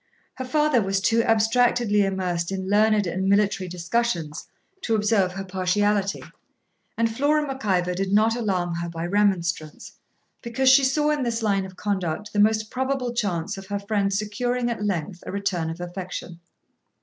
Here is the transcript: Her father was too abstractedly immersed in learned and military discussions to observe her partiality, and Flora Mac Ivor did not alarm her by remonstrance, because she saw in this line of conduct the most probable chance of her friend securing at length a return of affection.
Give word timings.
Her 0.33 0.45
father 0.45 0.81
was 0.81 0.99
too 0.99 1.21
abstractedly 1.23 2.01
immersed 2.03 2.51
in 2.51 2.67
learned 2.67 3.05
and 3.05 3.29
military 3.29 3.67
discussions 3.69 4.47
to 4.81 4.95
observe 4.95 5.33
her 5.33 5.45
partiality, 5.45 6.23
and 6.97 7.07
Flora 7.15 7.45
Mac 7.45 7.63
Ivor 7.63 7.93
did 7.93 8.11
not 8.11 8.35
alarm 8.35 8.73
her 8.73 8.89
by 8.89 9.05
remonstrance, 9.05 9.91
because 10.41 10.69
she 10.69 10.83
saw 10.85 11.11
in 11.11 11.21
this 11.21 11.43
line 11.43 11.65
of 11.67 11.75
conduct 11.75 12.33
the 12.33 12.39
most 12.39 12.71
probable 12.71 13.13
chance 13.13 13.59
of 13.59 13.67
her 13.67 13.77
friend 13.77 14.11
securing 14.11 14.71
at 14.71 14.83
length 14.83 15.23
a 15.27 15.31
return 15.31 15.69
of 15.69 15.79
affection. 15.79 16.39